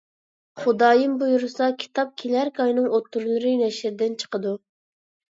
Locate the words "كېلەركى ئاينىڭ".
2.21-2.87